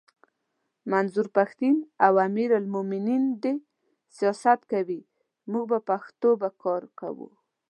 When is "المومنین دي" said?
2.59-3.53